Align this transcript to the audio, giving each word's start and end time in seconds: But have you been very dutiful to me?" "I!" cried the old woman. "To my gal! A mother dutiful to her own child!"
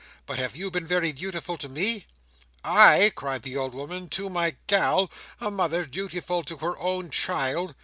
But 0.25 0.39
have 0.39 0.55
you 0.55 0.71
been 0.71 0.87
very 0.87 1.11
dutiful 1.11 1.59
to 1.59 1.69
me?" 1.69 2.07
"I!" 2.63 3.11
cried 3.15 3.43
the 3.43 3.55
old 3.55 3.75
woman. 3.75 4.09
"To 4.09 4.31
my 4.31 4.55
gal! 4.65 5.11
A 5.39 5.51
mother 5.51 5.85
dutiful 5.85 6.41
to 6.45 6.57
her 6.57 6.75
own 6.79 7.11
child!" 7.11 7.75